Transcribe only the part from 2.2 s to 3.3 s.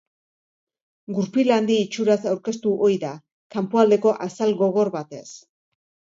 aurkeztu ohi da,